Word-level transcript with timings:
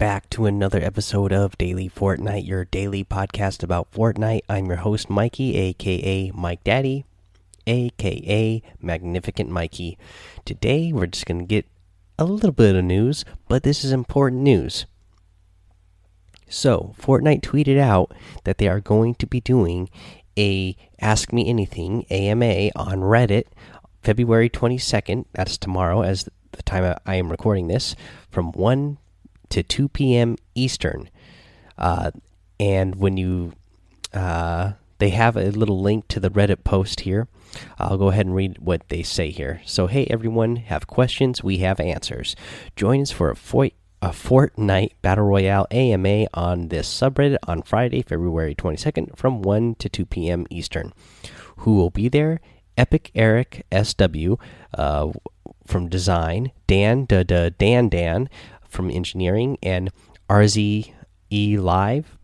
Back 0.00 0.30
to 0.30 0.46
another 0.46 0.82
episode 0.82 1.30
of 1.30 1.58
Daily 1.58 1.90
Fortnite, 1.90 2.46
your 2.46 2.64
daily 2.64 3.04
podcast 3.04 3.62
about 3.62 3.92
Fortnite. 3.92 4.40
I'm 4.48 4.64
your 4.64 4.76
host, 4.76 5.10
Mikey, 5.10 5.58
aka 5.58 6.30
Mike 6.34 6.64
Daddy, 6.64 7.04
aka 7.66 8.62
Magnificent 8.80 9.50
Mikey. 9.50 9.98
Today, 10.46 10.90
we're 10.90 11.04
just 11.04 11.26
going 11.26 11.40
to 11.40 11.44
get 11.44 11.66
a 12.18 12.24
little 12.24 12.50
bit 12.50 12.76
of 12.76 12.82
news, 12.82 13.26
but 13.46 13.62
this 13.62 13.84
is 13.84 13.92
important 13.92 14.40
news. 14.40 14.86
So, 16.48 16.94
Fortnite 16.98 17.42
tweeted 17.42 17.78
out 17.78 18.10
that 18.44 18.56
they 18.56 18.68
are 18.68 18.80
going 18.80 19.16
to 19.16 19.26
be 19.26 19.42
doing 19.42 19.90
a 20.38 20.78
Ask 20.98 21.30
Me 21.30 21.46
Anything 21.46 22.06
AMA 22.08 22.70
on 22.74 23.00
Reddit 23.00 23.48
February 24.02 24.48
22nd. 24.48 25.26
That's 25.34 25.58
tomorrow, 25.58 26.00
as 26.00 26.26
the 26.52 26.62
time 26.62 26.96
I 27.04 27.16
am 27.16 27.30
recording 27.30 27.68
this, 27.68 27.94
from 28.30 28.52
1 28.52 28.96
to 29.50 29.62
2 29.62 29.88
p.m. 29.88 30.36
Eastern. 30.54 31.10
Uh, 31.78 32.10
and 32.58 32.96
when 32.96 33.16
you, 33.16 33.52
uh, 34.12 34.72
they 34.98 35.10
have 35.10 35.36
a 35.36 35.50
little 35.50 35.80
link 35.80 36.08
to 36.08 36.20
the 36.20 36.30
Reddit 36.30 36.64
post 36.64 37.00
here. 37.00 37.28
I'll 37.78 37.98
go 37.98 38.08
ahead 38.08 38.26
and 38.26 38.34
read 38.34 38.58
what 38.58 38.88
they 38.88 39.02
say 39.02 39.30
here. 39.30 39.62
So, 39.64 39.86
hey 39.86 40.06
everyone, 40.06 40.56
have 40.56 40.86
questions? 40.86 41.42
We 41.42 41.58
have 41.58 41.80
answers. 41.80 42.36
Join 42.76 43.02
us 43.02 43.10
for 43.10 43.30
a, 43.30 43.36
Fo 43.36 43.62
a 44.02 44.10
Fortnite 44.10 44.92
Battle 45.02 45.24
Royale 45.24 45.66
AMA 45.70 46.26
on 46.32 46.68
this 46.68 46.88
subreddit 46.88 47.38
on 47.46 47.62
Friday, 47.62 48.02
February 48.02 48.54
22nd 48.54 49.16
from 49.16 49.42
1 49.42 49.74
to 49.76 49.88
2 49.88 50.06
p.m. 50.06 50.46
Eastern. 50.48 50.92
Who 51.58 51.74
will 51.74 51.90
be 51.90 52.08
there? 52.08 52.40
Epic 52.78 53.10
Eric 53.14 53.66
SW 53.72 54.34
uh, 54.72 55.12
from 55.66 55.88
Design, 55.88 56.52
Dan 56.66 57.04
da 57.04 57.22
Dan 57.24 57.88
Dan 57.88 58.30
from 58.70 58.90
engineering 58.90 59.58
and 59.62 59.90
RZE 60.28 60.92
Live 61.32 62.18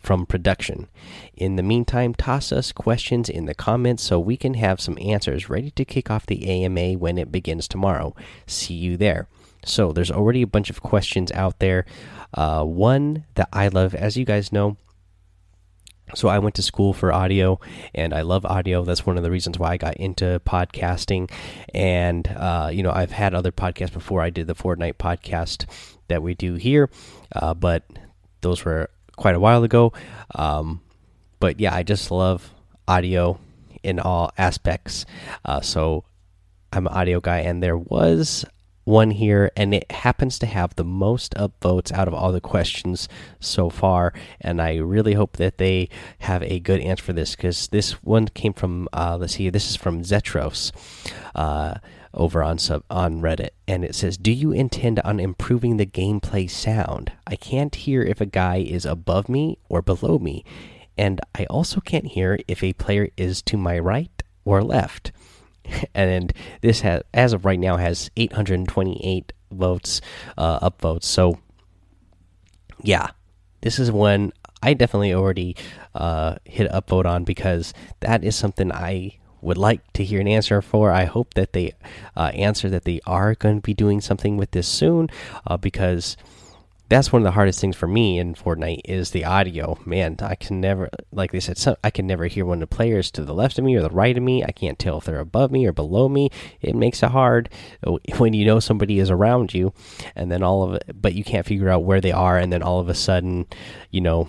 from 0.00 0.26
production. 0.26 0.88
In 1.34 1.56
the 1.56 1.62
meantime, 1.62 2.14
toss 2.14 2.52
us 2.52 2.72
questions 2.72 3.30
in 3.30 3.46
the 3.46 3.54
comments 3.54 4.02
so 4.02 4.20
we 4.20 4.36
can 4.36 4.54
have 4.54 4.80
some 4.80 4.98
answers 5.00 5.48
ready 5.48 5.70
to 5.72 5.84
kick 5.84 6.10
off 6.10 6.26
the 6.26 6.46
AMA 6.46 6.98
when 6.98 7.16
it 7.16 7.32
begins 7.32 7.66
tomorrow. 7.66 8.14
See 8.46 8.74
you 8.74 8.98
there. 8.98 9.28
So, 9.64 9.92
there's 9.92 10.10
already 10.10 10.42
a 10.42 10.46
bunch 10.46 10.70
of 10.70 10.82
questions 10.82 11.32
out 11.32 11.58
there. 11.58 11.84
Uh, 12.32 12.64
one 12.64 13.24
that 13.34 13.48
I 13.52 13.68
love, 13.68 13.94
as 13.94 14.16
you 14.16 14.24
guys 14.24 14.52
know, 14.52 14.76
so 16.14 16.28
I 16.28 16.38
went 16.38 16.54
to 16.56 16.62
school 16.62 16.92
for 16.92 17.12
audio, 17.12 17.60
and 17.94 18.12
I 18.12 18.22
love 18.22 18.44
audio. 18.44 18.84
That's 18.84 19.06
one 19.06 19.16
of 19.16 19.22
the 19.22 19.30
reasons 19.30 19.58
why 19.58 19.72
I 19.72 19.76
got 19.76 19.96
into 19.96 20.40
podcasting. 20.46 21.30
And 21.74 22.26
uh, 22.28 22.70
you 22.72 22.82
know, 22.82 22.92
I've 22.92 23.12
had 23.12 23.34
other 23.34 23.52
podcasts 23.52 23.92
before. 23.92 24.22
I 24.22 24.30
did 24.30 24.46
the 24.46 24.54
Fortnite 24.54 24.94
podcast 24.94 25.66
that 26.08 26.22
we 26.22 26.34
do 26.34 26.54
here, 26.54 26.90
uh, 27.34 27.54
but 27.54 27.84
those 28.40 28.64
were 28.64 28.90
quite 29.16 29.34
a 29.34 29.40
while 29.40 29.64
ago. 29.64 29.92
Um, 30.34 30.80
but 31.38 31.60
yeah, 31.60 31.74
I 31.74 31.82
just 31.82 32.10
love 32.10 32.52
audio 32.88 33.38
in 33.82 33.98
all 33.98 34.30
aspects. 34.36 35.06
Uh, 35.44 35.60
so 35.60 36.04
I'm 36.72 36.86
an 36.86 36.92
audio 36.92 37.20
guy, 37.20 37.40
and 37.40 37.62
there 37.62 37.78
was 37.78 38.44
one 38.84 39.10
here, 39.12 39.50
and 39.56 39.74
it 39.74 39.90
happens 39.90 40.38
to 40.38 40.46
have 40.46 40.74
the 40.74 40.84
most 40.84 41.34
upvotes 41.34 41.92
out 41.92 42.08
of 42.08 42.14
all 42.14 42.32
the 42.32 42.40
questions 42.40 43.08
so 43.38 43.70
far. 43.70 44.12
And 44.40 44.60
I 44.60 44.76
really 44.76 45.14
hope 45.14 45.36
that 45.36 45.58
they 45.58 45.88
have 46.20 46.42
a 46.42 46.60
good 46.60 46.80
answer 46.80 47.04
for 47.04 47.12
this 47.12 47.36
because 47.36 47.68
this 47.68 47.92
one 48.02 48.28
came 48.28 48.52
from, 48.52 48.88
uh, 48.92 49.16
let's 49.20 49.34
see, 49.34 49.50
this 49.50 49.70
is 49.70 49.76
from 49.76 50.02
Zetros. 50.02 50.72
Uh, 51.34 51.74
over 52.12 52.42
on 52.42 52.58
sub 52.58 52.82
on 52.90 53.20
Reddit, 53.20 53.50
and 53.68 53.84
it 53.84 53.94
says, 53.94 54.16
"Do 54.16 54.32
you 54.32 54.50
intend 54.50 54.98
on 55.00 55.20
improving 55.20 55.76
the 55.76 55.86
gameplay 55.86 56.50
sound? 56.50 57.12
I 57.26 57.36
can't 57.36 57.74
hear 57.74 58.02
if 58.02 58.20
a 58.20 58.26
guy 58.26 58.56
is 58.56 58.84
above 58.84 59.28
me 59.28 59.58
or 59.68 59.80
below 59.80 60.18
me, 60.18 60.44
and 60.98 61.20
I 61.36 61.44
also 61.44 61.80
can't 61.80 62.06
hear 62.06 62.40
if 62.48 62.64
a 62.64 62.72
player 62.72 63.10
is 63.16 63.42
to 63.42 63.56
my 63.56 63.78
right 63.78 64.22
or 64.44 64.62
left." 64.64 65.12
and 65.94 66.32
this 66.60 66.80
has 66.80 67.02
as 67.14 67.32
of 67.32 67.44
right 67.44 67.58
now 67.58 67.76
has 67.76 68.10
828 68.16 69.32
votes 69.52 70.00
uh 70.38 70.70
upvotes 70.70 71.04
so 71.04 71.38
yeah 72.82 73.08
this 73.62 73.78
is 73.78 73.90
one 73.90 74.32
i 74.62 74.74
definitely 74.74 75.12
already 75.12 75.56
uh 75.94 76.36
hit 76.44 76.70
upvote 76.70 77.06
on 77.06 77.24
because 77.24 77.74
that 78.00 78.22
is 78.22 78.36
something 78.36 78.70
i 78.72 79.18
would 79.42 79.58
like 79.58 79.92
to 79.94 80.04
hear 80.04 80.20
an 80.20 80.28
answer 80.28 80.60
for. 80.60 80.90
I 80.90 81.04
hope 81.04 81.34
that 81.34 81.52
they 81.52 81.72
uh, 82.16 82.30
answer 82.34 82.68
that 82.70 82.84
they 82.84 83.00
are 83.06 83.34
going 83.34 83.56
to 83.56 83.62
be 83.62 83.74
doing 83.74 84.00
something 84.00 84.36
with 84.36 84.50
this 84.50 84.68
soon 84.68 85.08
uh, 85.46 85.56
because 85.56 86.16
that's 86.90 87.12
one 87.12 87.22
of 87.22 87.24
the 87.24 87.30
hardest 87.30 87.60
things 87.60 87.76
for 87.76 87.86
me 87.86 88.18
in 88.18 88.34
Fortnite 88.34 88.80
is 88.84 89.12
the 89.12 89.24
audio. 89.24 89.78
Man, 89.86 90.16
I 90.20 90.34
can 90.34 90.60
never, 90.60 90.90
like 91.12 91.30
they 91.30 91.38
said, 91.38 91.76
I 91.84 91.90
can 91.90 92.04
never 92.06 92.26
hear 92.26 92.50
of 92.50 92.58
the 92.58 92.66
players 92.66 93.12
to 93.12 93.24
the 93.24 93.32
left 93.32 93.58
of 93.58 93.64
me 93.64 93.76
or 93.76 93.80
the 93.80 93.90
right 93.90 94.16
of 94.16 94.22
me. 94.24 94.42
I 94.42 94.50
can't 94.50 94.76
tell 94.76 94.98
if 94.98 95.04
they're 95.04 95.20
above 95.20 95.52
me 95.52 95.64
or 95.66 95.72
below 95.72 96.08
me. 96.08 96.30
It 96.60 96.74
makes 96.74 97.02
it 97.04 97.12
hard 97.12 97.48
when 98.18 98.34
you 98.34 98.44
know 98.44 98.58
somebody 98.58 98.98
is 98.98 99.08
around 99.08 99.54
you, 99.54 99.72
and 100.16 100.32
then 100.32 100.42
all 100.42 100.64
of 100.64 100.74
it, 100.74 100.84
but 101.00 101.14
you 101.14 101.22
can't 101.22 101.46
figure 101.46 101.68
out 101.68 101.84
where 101.84 102.00
they 102.00 102.12
are, 102.12 102.36
and 102.36 102.52
then 102.52 102.62
all 102.62 102.80
of 102.80 102.88
a 102.88 102.94
sudden, 102.94 103.46
you 103.90 104.00
know, 104.00 104.28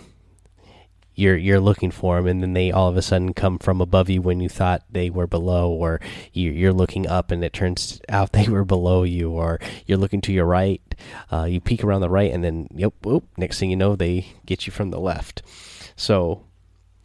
you're 1.22 1.38
you're 1.38 1.60
looking 1.60 1.92
for 1.92 2.18
them, 2.18 2.26
and 2.26 2.42
then 2.42 2.54
they 2.54 2.72
all 2.72 2.90
of 2.90 2.98
a 2.98 3.02
sudden 3.02 3.34
come 3.34 3.60
from 3.60 3.80
above 3.80 4.10
you 4.10 4.22
when 4.24 4.40
you 4.40 4.50
thought 4.50 4.84
they 4.90 5.10
were 5.12 5.28
below, 5.28 5.70
or 5.70 6.02
you're 6.34 6.74
looking 6.74 7.08
up 7.08 7.30
and 7.30 7.44
it 7.44 7.54
turns 7.54 8.02
out 8.10 8.32
they 8.34 8.48
were 8.48 8.66
below 8.66 9.04
you, 9.04 9.30
or 9.30 9.60
you're 9.86 10.00
looking 10.00 10.22
to 10.22 10.34
your 10.34 10.46
right, 10.46 10.82
uh, 11.32 11.44
you 11.44 11.62
peek 11.62 11.84
around 11.84 12.02
the 12.02 12.10
right, 12.10 12.34
and 12.34 12.44
then 12.44 12.68
yep, 12.74 12.94
whoop, 13.04 13.26
next 13.38 13.60
thing 13.60 13.70
you 13.70 13.76
know, 13.76 13.96
they 13.96 14.28
get 14.48 14.66
you 14.66 14.74
from 14.74 14.90
the 14.90 15.00
left. 15.00 15.44
So, 15.96 16.44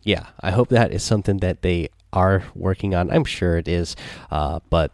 yeah, 0.02 0.28
I 0.40 0.50
hope 0.50 0.70
that 0.70 0.92
is 0.92 1.02
something 1.02 1.38
that 1.38 1.60
they 1.60 1.90
are 2.12 2.44
working 2.54 2.94
on. 2.94 3.10
I'm 3.10 3.26
sure 3.26 3.58
it 3.58 3.68
is, 3.68 3.96
uh, 4.30 4.60
but 4.70 4.92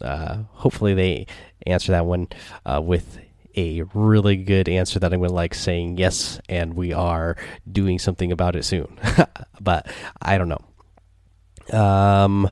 uh, 0.00 0.44
hopefully 0.52 0.94
they 0.94 1.26
answer 1.66 1.92
that 1.92 2.06
one 2.06 2.28
uh, 2.64 2.80
with 2.82 3.18
a 3.56 3.82
really 3.94 4.36
good 4.36 4.68
answer 4.68 4.98
that 4.98 5.12
I'm 5.12 5.20
going 5.20 5.30
to 5.30 5.34
like 5.34 5.54
saying 5.54 5.98
yes, 5.98 6.40
and 6.48 6.74
we 6.74 6.92
are 6.92 7.36
doing 7.70 7.98
something 7.98 8.32
about 8.32 8.56
it 8.56 8.64
soon. 8.64 8.98
but 9.60 9.90
I 10.20 10.38
don't 10.38 10.48
know. 10.48 11.78
Um, 11.78 12.50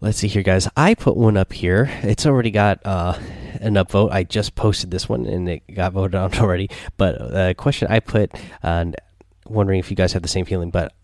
let's 0.00 0.18
see 0.18 0.28
here, 0.28 0.42
guys. 0.42 0.68
I 0.76 0.94
put 0.94 1.16
one 1.16 1.36
up 1.36 1.52
here. 1.52 1.88
It's 2.02 2.26
already 2.26 2.50
got 2.50 2.84
uh, 2.84 3.18
an 3.60 3.74
upvote. 3.74 4.12
I 4.12 4.24
just 4.24 4.54
posted 4.54 4.90
this 4.90 5.08
one 5.08 5.26
and 5.26 5.48
it 5.48 5.62
got 5.74 5.92
voted 5.92 6.14
on 6.14 6.34
already. 6.38 6.70
But 6.96 7.18
the 7.18 7.54
question 7.56 7.88
I 7.90 8.00
put, 8.00 8.32
and 8.62 8.94
uh, 8.94 8.98
wondering 9.46 9.80
if 9.80 9.90
you 9.90 9.96
guys 9.96 10.12
have 10.12 10.22
the 10.22 10.28
same 10.28 10.44
feeling, 10.44 10.70
but 10.70 10.94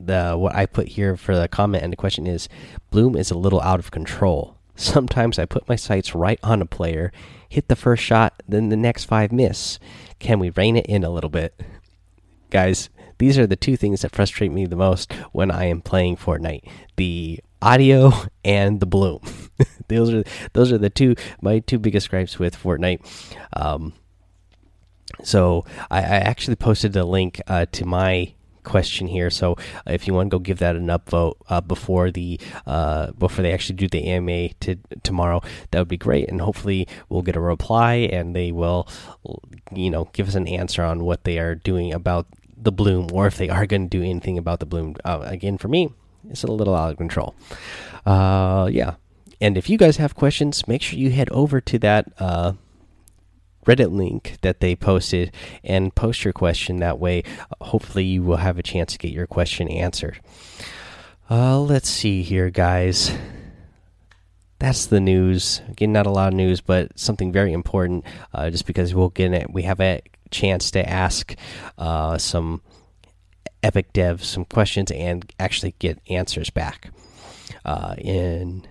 the 0.00 0.34
what 0.36 0.54
I 0.54 0.66
put 0.66 0.88
here 0.88 1.16
for 1.16 1.36
the 1.36 1.48
comment 1.48 1.84
and 1.84 1.92
the 1.92 1.96
question 1.96 2.26
is 2.26 2.48
Bloom 2.90 3.16
is 3.16 3.30
a 3.30 3.38
little 3.38 3.60
out 3.60 3.78
of 3.78 3.90
control. 3.90 4.56
Sometimes 4.76 5.38
I 5.38 5.46
put 5.46 5.68
my 5.68 5.76
sights 5.76 6.14
right 6.14 6.38
on 6.42 6.60
a 6.60 6.66
player 6.66 7.12
hit 7.54 7.68
the 7.68 7.76
first 7.76 8.02
shot, 8.02 8.42
then 8.48 8.68
the 8.68 8.76
next 8.76 9.04
five 9.04 9.30
miss. 9.30 9.78
Can 10.18 10.40
we 10.40 10.50
rein 10.50 10.76
it 10.76 10.86
in 10.86 11.04
a 11.04 11.10
little 11.10 11.30
bit? 11.30 11.62
Guys, 12.50 12.90
these 13.18 13.38
are 13.38 13.46
the 13.46 13.56
two 13.56 13.76
things 13.76 14.02
that 14.02 14.14
frustrate 14.14 14.50
me 14.50 14.66
the 14.66 14.74
most 14.74 15.12
when 15.30 15.52
I 15.52 15.66
am 15.66 15.80
playing 15.80 16.16
Fortnite. 16.16 16.68
The 16.96 17.40
audio 17.62 18.12
and 18.44 18.80
the 18.80 18.86
bloom. 18.86 19.20
those 19.88 20.12
are 20.12 20.24
those 20.52 20.72
are 20.72 20.78
the 20.78 20.90
two 20.90 21.14
my 21.40 21.60
two 21.60 21.78
biggest 21.78 22.10
gripes 22.10 22.40
with 22.40 22.60
Fortnite. 22.60 23.06
Um, 23.52 23.92
so 25.22 25.64
I, 25.92 25.98
I, 25.98 26.16
actually 26.16 26.56
posted 26.56 26.96
a 26.96 27.04
link 27.04 27.40
uh, 27.46 27.66
to 27.70 27.86
my 27.86 28.34
question 28.64 29.06
here. 29.06 29.30
So 29.30 29.56
if 29.86 30.06
you 30.06 30.14
want 30.14 30.30
to 30.30 30.34
go 30.34 30.38
give 30.38 30.58
that 30.58 30.76
an 30.76 30.86
upvote 30.86 31.34
uh, 31.48 31.60
before 31.60 32.10
the 32.10 32.40
uh, 32.66 33.12
before 33.12 33.42
they 33.42 33.52
actually 33.52 33.76
do 33.76 33.88
the 33.88 34.04
AMA 34.06 34.48
to 34.60 34.76
tomorrow, 35.02 35.42
that 35.70 35.78
would 35.78 35.88
be 35.88 35.96
great. 35.96 36.28
And 36.28 36.40
hopefully 36.40 36.88
we'll 37.08 37.22
get 37.22 37.36
a 37.36 37.40
reply 37.40 37.94
and 37.94 38.34
they 38.34 38.52
will, 38.52 38.88
you 39.72 39.90
know, 39.90 40.08
give 40.12 40.28
us 40.28 40.34
an 40.34 40.48
answer 40.48 40.82
on 40.82 41.04
what 41.04 41.24
they 41.24 41.38
are 41.38 41.54
doing 41.54 41.92
about 41.92 42.26
the 42.56 42.72
bloom 42.72 43.08
or 43.12 43.26
if 43.26 43.36
they 43.36 43.48
are 43.48 43.66
going 43.66 43.88
to 43.88 43.98
do 43.98 44.02
anything 44.02 44.38
about 44.38 44.60
the 44.60 44.66
bloom. 44.66 44.96
Uh, 45.04 45.20
again, 45.24 45.58
for 45.58 45.68
me, 45.68 45.92
it's 46.30 46.42
a 46.42 46.46
little 46.48 46.74
out 46.74 46.90
of 46.90 46.96
control. 46.96 47.34
Uh, 48.06 48.68
yeah. 48.72 48.94
And 49.40 49.58
if 49.58 49.68
you 49.68 49.76
guys 49.76 49.98
have 49.98 50.14
questions, 50.14 50.66
make 50.66 50.80
sure 50.82 50.98
you 50.98 51.10
head 51.10 51.28
over 51.30 51.60
to 51.60 51.78
that 51.80 52.12
uh, 52.18 52.52
Reddit 53.64 53.92
link 53.92 54.36
that 54.42 54.60
they 54.60 54.76
posted 54.76 55.32
and 55.62 55.94
post 55.94 56.24
your 56.24 56.32
question. 56.32 56.76
That 56.78 56.98
way, 56.98 57.22
hopefully, 57.60 58.04
you 58.04 58.22
will 58.22 58.36
have 58.36 58.58
a 58.58 58.62
chance 58.62 58.92
to 58.92 58.98
get 58.98 59.12
your 59.12 59.26
question 59.26 59.68
answered. 59.68 60.20
Uh, 61.30 61.60
let's 61.60 61.88
see 61.88 62.22
here, 62.22 62.50
guys. 62.50 63.10
That's 64.58 64.86
the 64.86 65.00
news. 65.00 65.60
Again, 65.68 65.92
not 65.92 66.06
a 66.06 66.10
lot 66.10 66.28
of 66.28 66.34
news, 66.34 66.60
but 66.60 66.98
something 66.98 67.32
very 67.32 67.52
important. 67.52 68.04
Uh, 68.32 68.50
just 68.50 68.66
because 68.66 68.94
we'll 68.94 69.08
get 69.08 69.32
it, 69.32 69.52
we 69.52 69.62
have 69.62 69.80
a 69.80 70.02
chance 70.30 70.70
to 70.72 70.88
ask 70.88 71.34
uh, 71.78 72.18
some 72.18 72.62
Epic 73.62 73.94
devs 73.94 74.24
some 74.24 74.44
questions 74.44 74.90
and 74.90 75.32
actually 75.40 75.74
get 75.78 75.98
answers 76.10 76.50
back 76.50 76.90
uh, 77.64 77.94
in 77.96 78.66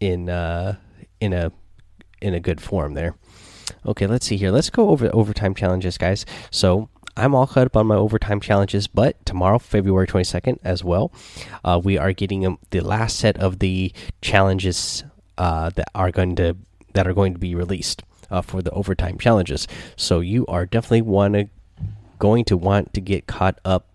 in 0.00 0.28
uh, 0.28 0.74
in 1.20 1.32
a 1.32 1.52
in 2.20 2.34
a 2.34 2.40
good 2.40 2.60
form 2.60 2.94
there. 2.94 3.14
Okay, 3.86 4.06
let's 4.06 4.26
see 4.26 4.36
here. 4.36 4.50
Let's 4.50 4.70
go 4.70 4.90
over 4.90 5.10
overtime 5.12 5.54
challenges, 5.54 5.98
guys. 5.98 6.24
So 6.50 6.88
I'm 7.16 7.34
all 7.34 7.46
caught 7.46 7.66
up 7.66 7.76
on 7.76 7.86
my 7.86 7.96
overtime 7.96 8.40
challenges, 8.40 8.86
but 8.86 9.24
tomorrow, 9.26 9.58
February 9.58 10.06
22nd, 10.06 10.58
as 10.64 10.82
well, 10.82 11.12
uh, 11.64 11.80
we 11.82 11.98
are 11.98 12.12
getting 12.12 12.46
um, 12.46 12.58
the 12.70 12.80
last 12.80 13.18
set 13.18 13.36
of 13.38 13.58
the 13.58 13.92
challenges 14.22 15.04
uh, 15.36 15.70
that 15.70 15.88
are 15.94 16.10
going 16.10 16.36
to 16.36 16.56
that 16.94 17.06
are 17.06 17.14
going 17.14 17.32
to 17.32 17.38
be 17.38 17.54
released 17.54 18.02
uh, 18.30 18.42
for 18.42 18.62
the 18.62 18.70
overtime 18.70 19.18
challenges. 19.18 19.66
So 19.96 20.20
you 20.20 20.46
are 20.46 20.66
definitely 20.66 21.02
want 21.02 21.34
to 21.34 21.48
going 22.18 22.44
to 22.46 22.56
want 22.56 22.94
to 22.94 23.00
get 23.00 23.26
caught 23.26 23.58
up 23.64 23.88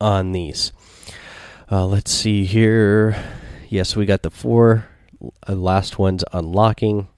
on 0.00 0.32
these. 0.32 0.72
Uh, 1.70 1.86
let's 1.86 2.10
see 2.10 2.44
here. 2.44 3.16
Yes, 3.68 3.96
we 3.96 4.06
got 4.06 4.22
the 4.22 4.30
four 4.30 4.88
uh, 5.48 5.54
last 5.54 5.98
ones 5.98 6.24
unlocking. 6.32 7.08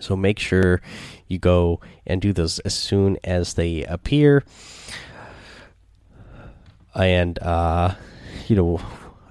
So 0.00 0.16
make 0.16 0.38
sure 0.38 0.80
you 1.26 1.38
go 1.38 1.80
and 2.06 2.20
do 2.20 2.32
those 2.32 2.58
as 2.60 2.74
soon 2.74 3.18
as 3.24 3.54
they 3.54 3.84
appear. 3.84 4.44
And, 6.94 7.38
uh, 7.38 7.94
you 8.48 8.56
know, 8.56 8.80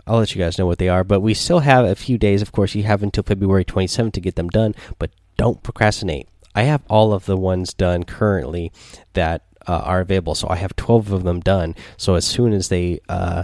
I'll 0.05 0.19
let 0.19 0.33
you 0.33 0.41
guys 0.41 0.57
know 0.57 0.65
what 0.65 0.79
they 0.79 0.89
are. 0.89 1.03
But 1.03 1.19
we 1.19 1.33
still 1.33 1.59
have 1.59 1.85
a 1.85 1.95
few 1.95 2.17
days. 2.17 2.41
Of 2.41 2.51
course, 2.51 2.75
you 2.75 2.83
have 2.83 3.03
until 3.03 3.23
February 3.23 3.65
27th 3.65 4.13
to 4.13 4.21
get 4.21 4.35
them 4.35 4.47
done. 4.49 4.73
But 4.99 5.11
don't 5.35 5.61
procrastinate. 5.63 6.29
I 6.55 6.63
have 6.63 6.81
all 6.89 7.13
of 7.13 7.25
the 7.25 7.37
ones 7.37 7.73
done 7.73 8.03
currently 8.03 8.71
that 9.13 9.43
uh, 9.67 9.81
are 9.83 9.99
available. 9.99 10.33
So 10.33 10.47
I 10.49 10.55
have 10.55 10.75
12 10.75 11.11
of 11.11 11.23
them 11.23 11.39
done. 11.41 11.75
So 11.97 12.15
as 12.15 12.25
soon 12.25 12.53
as 12.53 12.69
they 12.69 12.99
uh, 13.09 13.43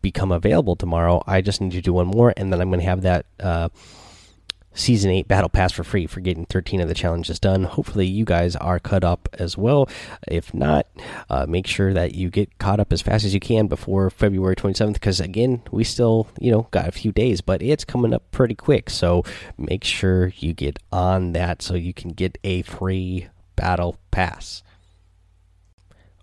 become 0.00 0.30
available 0.30 0.76
tomorrow, 0.76 1.22
I 1.26 1.40
just 1.40 1.60
need 1.60 1.72
to 1.72 1.82
do 1.82 1.92
one 1.92 2.06
more. 2.06 2.32
And 2.36 2.52
then 2.52 2.60
I'm 2.60 2.70
going 2.70 2.80
to 2.80 2.86
have 2.86 3.02
that. 3.02 3.26
Uh, 4.78 4.80
season 4.80 5.10
8 5.10 5.28
battle 5.28 5.48
pass 5.48 5.72
for 5.72 5.84
free 5.84 6.06
for 6.06 6.20
getting 6.20 6.46
13 6.46 6.80
of 6.80 6.88
the 6.88 6.94
challenges 6.94 7.38
done 7.38 7.64
hopefully 7.64 8.06
you 8.06 8.24
guys 8.24 8.54
are 8.56 8.78
caught 8.78 9.04
up 9.04 9.28
as 9.34 9.58
well 9.58 9.88
if 10.26 10.54
not 10.54 10.86
uh, 11.28 11.46
make 11.48 11.66
sure 11.66 11.92
that 11.92 12.14
you 12.14 12.30
get 12.30 12.58
caught 12.58 12.80
up 12.80 12.92
as 12.92 13.02
fast 13.02 13.24
as 13.24 13.34
you 13.34 13.40
can 13.40 13.66
before 13.66 14.08
february 14.08 14.56
27th 14.56 14.94
because 14.94 15.20
again 15.20 15.62
we 15.70 15.84
still 15.84 16.28
you 16.40 16.50
know 16.50 16.68
got 16.70 16.88
a 16.88 16.92
few 16.92 17.12
days 17.12 17.40
but 17.40 17.62
it's 17.62 17.84
coming 17.84 18.14
up 18.14 18.30
pretty 18.30 18.54
quick 18.54 18.88
so 18.88 19.22
make 19.56 19.84
sure 19.84 20.32
you 20.36 20.52
get 20.52 20.78
on 20.92 21.32
that 21.32 21.60
so 21.60 21.74
you 21.74 21.92
can 21.92 22.10
get 22.10 22.38
a 22.44 22.62
free 22.62 23.28
battle 23.56 23.98
pass 24.10 24.62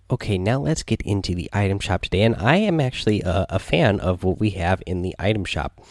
Okay, 0.07 0.37
now 0.37 0.59
let's 0.59 0.83
get 0.83 1.01
into 1.01 1.33
the 1.33 1.49
item 1.51 1.79
shop 1.79 2.03
today. 2.03 2.21
And 2.21 2.35
I 2.35 2.57
am 2.57 2.79
actually 2.79 3.21
a, 3.21 3.47
a 3.49 3.57
fan 3.57 3.99
of 3.99 4.23
what 4.23 4.39
we 4.39 4.51
have 4.51 4.83
in 4.85 5.01
the 5.01 5.15
item 5.17 5.45
shop. 5.45 5.83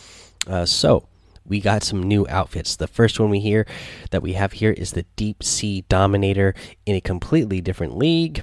Uh, 0.46 0.64
so, 0.64 1.08
we 1.46 1.61
got 1.61 1.82
some 1.82 2.02
new 2.02 2.26
outfits. 2.29 2.76
The 2.76 2.87
first 2.87 3.20
one 3.20 3.31
we 3.31 3.41
hear 3.41 3.67
that 4.11 4.23
we 4.23 4.32
have 4.32 4.55
here 4.55 4.73
is 4.73 4.93
the 4.93 5.05
Deep 5.17 5.43
Sea 5.43 5.85
Dominator 5.88 6.55
in 6.87 6.96
a 6.96 7.00
completely 7.00 7.61
different 7.61 7.96
league. 7.96 8.43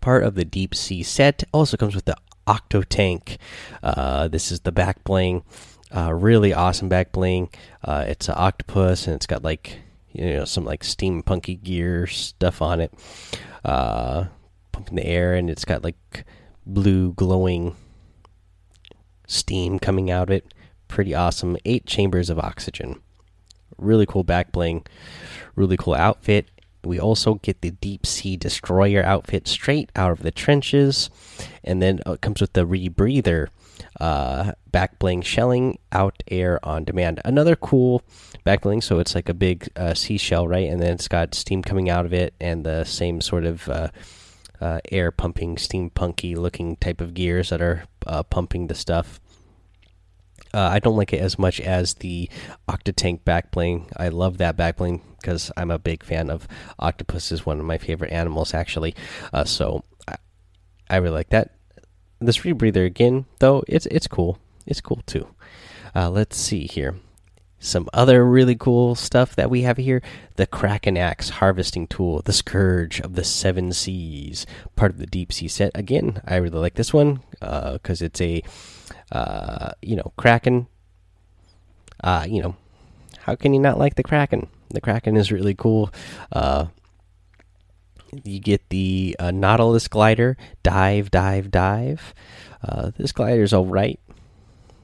Part 0.00 0.24
of 0.24 0.34
the 0.34 0.44
Deep 0.44 0.74
Sea 0.74 1.02
set 1.02 1.44
also 1.52 1.76
comes 1.76 1.94
with 1.94 2.06
the 2.06 2.16
Octo 2.46 2.82
Tank. 2.82 3.38
Uh, 3.82 4.28
this 4.28 4.50
is 4.50 4.60
the 4.60 4.72
back 4.72 5.04
bling, 5.04 5.44
uh, 5.94 6.12
really 6.12 6.52
awesome 6.52 6.88
back 6.88 7.12
bling. 7.12 7.48
Uh, 7.84 8.04
it's 8.08 8.28
an 8.28 8.34
octopus 8.36 9.06
and 9.06 9.14
it's 9.14 9.26
got 9.26 9.44
like 9.44 9.78
you 10.12 10.24
know 10.34 10.44
some 10.44 10.64
like 10.64 10.82
steampunky 10.82 11.62
gear 11.62 12.06
stuff 12.06 12.60
on 12.60 12.80
it, 12.80 12.92
uh, 13.64 14.24
pumping 14.72 14.96
the 14.96 15.06
air, 15.06 15.34
and 15.34 15.48
it's 15.48 15.64
got 15.64 15.84
like 15.84 16.24
blue 16.66 17.12
glowing 17.12 17.76
steam 19.26 19.78
coming 19.78 20.10
out 20.10 20.28
of 20.28 20.30
it 20.30 20.52
pretty 20.90 21.14
awesome. 21.14 21.56
Eight 21.64 21.86
chambers 21.86 22.28
of 22.30 22.38
oxygen. 22.38 23.00
Really 23.78 24.06
cool 24.06 24.24
back 24.24 24.52
bling. 24.52 24.84
Really 25.54 25.76
cool 25.76 25.94
outfit. 25.94 26.50
We 26.84 26.98
also 26.98 27.34
get 27.34 27.60
the 27.60 27.70
deep 27.70 28.06
sea 28.06 28.36
destroyer 28.36 29.02
outfit 29.02 29.46
straight 29.46 29.90
out 29.94 30.12
of 30.12 30.22
the 30.22 30.30
trenches, 30.30 31.10
and 31.62 31.82
then 31.82 32.00
uh, 32.06 32.12
it 32.12 32.22
comes 32.22 32.40
with 32.40 32.54
the 32.54 32.66
rebreather 32.66 33.48
uh, 34.00 34.52
back 34.70 34.98
bling 34.98 35.22
shelling 35.22 35.78
out 35.92 36.22
air 36.28 36.58
on 36.64 36.84
demand. 36.84 37.20
Another 37.24 37.54
cool 37.54 38.02
back 38.44 38.62
bling. 38.62 38.80
So 38.80 38.98
it's 38.98 39.14
like 39.14 39.28
a 39.28 39.34
big 39.34 39.68
uh, 39.76 39.94
seashell, 39.94 40.48
right? 40.48 40.68
And 40.68 40.80
then 40.80 40.94
it's 40.94 41.08
got 41.08 41.34
steam 41.34 41.62
coming 41.62 41.90
out 41.90 42.06
of 42.06 42.12
it, 42.12 42.34
and 42.40 42.64
the 42.64 42.84
same 42.84 43.20
sort 43.20 43.44
of 43.44 43.68
uh, 43.68 43.88
uh, 44.60 44.80
air 44.90 45.10
pumping, 45.10 45.56
steampunky 45.56 46.36
looking 46.36 46.76
type 46.76 47.00
of 47.00 47.14
gears 47.14 47.50
that 47.50 47.60
are 47.60 47.84
uh, 48.06 48.22
pumping 48.22 48.66
the 48.66 48.74
stuff. 48.74 49.20
Uh, 50.52 50.68
I 50.72 50.80
don't 50.80 50.96
like 50.96 51.12
it 51.12 51.20
as 51.20 51.38
much 51.38 51.60
as 51.60 51.94
the 51.94 52.28
Octotank 52.68 53.22
backbling. 53.22 53.90
I 53.96 54.08
love 54.08 54.38
that 54.38 54.56
backbling 54.56 55.00
because 55.20 55.52
I'm 55.56 55.70
a 55.70 55.78
big 55.78 56.02
fan 56.02 56.30
of 56.30 56.48
octopus. 56.78 57.30
is 57.30 57.46
one 57.46 57.60
of 57.60 57.66
my 57.66 57.78
favorite 57.78 58.12
animals 58.12 58.54
actually. 58.54 58.94
Uh, 59.32 59.44
so 59.44 59.84
I, 60.08 60.16
I, 60.88 60.96
really 60.96 61.14
like 61.14 61.30
that. 61.30 61.54
This 62.20 62.38
rebreather 62.38 62.84
again, 62.84 63.26
though, 63.38 63.62
it's 63.68 63.86
it's 63.86 64.06
cool. 64.06 64.38
It's 64.66 64.80
cool 64.80 65.02
too. 65.06 65.28
Uh, 65.94 66.10
let's 66.10 66.36
see 66.36 66.66
here. 66.66 66.96
Some 67.60 67.88
other 67.92 68.24
really 68.24 68.56
cool 68.56 68.94
stuff 68.94 69.36
that 69.36 69.50
we 69.50 69.62
have 69.62 69.76
here 69.76 70.02
the 70.36 70.46
Kraken 70.46 70.96
Axe 70.96 71.28
harvesting 71.28 71.86
tool, 71.86 72.22
the 72.22 72.32
Scourge 72.32 73.00
of 73.00 73.14
the 73.14 73.24
Seven 73.24 73.72
Seas, 73.72 74.46
part 74.76 74.90
of 74.90 74.98
the 74.98 75.06
Deep 75.06 75.32
Sea 75.32 75.46
set. 75.48 75.70
Again, 75.74 76.22
I 76.26 76.36
really 76.36 76.58
like 76.58 76.74
this 76.74 76.92
one 76.92 77.20
because 77.38 78.00
uh, 78.00 78.06
it's 78.06 78.20
a 78.20 78.42
uh, 79.12 79.72
you 79.82 79.96
know, 79.96 80.12
Kraken. 80.16 80.66
Uh, 82.02 82.24
you 82.28 82.42
know, 82.42 82.56
how 83.20 83.34
can 83.34 83.52
you 83.52 83.60
not 83.60 83.78
like 83.78 83.96
the 83.96 84.02
Kraken? 84.02 84.48
The 84.70 84.80
Kraken 84.80 85.16
is 85.16 85.32
really 85.32 85.54
cool. 85.54 85.92
Uh, 86.32 86.66
you 88.24 88.40
get 88.40 88.68
the 88.70 89.16
uh, 89.18 89.30
Nautilus 89.30 89.88
glider, 89.88 90.36
dive, 90.62 91.10
dive, 91.10 91.50
dive. 91.50 92.14
Uh, 92.62 92.90
this 92.96 93.12
glider 93.12 93.42
is 93.42 93.54
alright. 93.54 94.00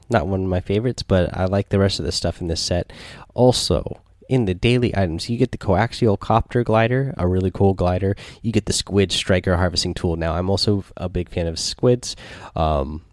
Not 0.09 0.27
one 0.27 0.43
of 0.43 0.49
my 0.49 0.61
favorites, 0.61 1.03
but 1.03 1.35
I 1.35 1.45
like 1.45 1.69
the 1.69 1.79
rest 1.79 1.99
of 1.99 2.05
the 2.05 2.11
stuff 2.11 2.41
in 2.41 2.47
this 2.47 2.61
set. 2.61 2.93
Also, 3.33 4.01
in 4.29 4.45
the 4.45 4.53
daily 4.53 4.95
items, 4.95 5.29
you 5.29 5.37
get 5.37 5.51
the 5.51 5.57
coaxial 5.57 6.19
copter 6.19 6.63
glider, 6.63 7.13
a 7.17 7.27
really 7.27 7.51
cool 7.51 7.73
glider. 7.73 8.15
You 8.41 8.51
get 8.51 8.65
the 8.65 8.73
squid 8.73 9.11
striker 9.11 9.55
harvesting 9.57 9.93
tool. 9.93 10.15
Now, 10.15 10.35
I'm 10.35 10.49
also 10.49 10.83
a 10.95 11.09
big 11.09 11.29
fan 11.29 11.47
of 11.47 11.59
squids. 11.59 12.15
Um, 12.55 13.03